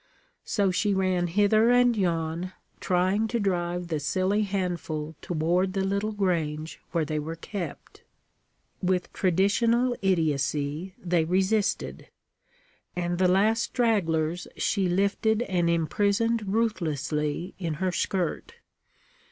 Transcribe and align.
So 0.45 0.71
she 0.71 0.95
ran 0.95 1.27
hither 1.27 1.69
and 1.69 1.95
yon, 1.95 2.53
trying 2.79 3.27
to 3.27 3.39
drive 3.39 3.89
the 3.89 3.99
silly 3.99 4.41
handful 4.41 5.13
toward 5.21 5.73
the 5.73 5.83
little 5.83 6.11
grange 6.11 6.81
where 6.91 7.05
they 7.05 7.19
were 7.19 7.35
kept. 7.35 8.01
With 8.81 9.13
traditional 9.13 9.95
idiocy, 10.01 10.95
they 10.97 11.23
resisted; 11.23 12.07
and 12.95 13.19
the 13.19 13.27
last 13.27 13.61
stragglers 13.61 14.47
she 14.57 14.89
lifted 14.89 15.43
and 15.43 15.69
imprisoned 15.69 16.51
ruthlessly 16.51 17.53
in 17.59 17.75
her 17.75 17.91
skirt. 17.91 18.55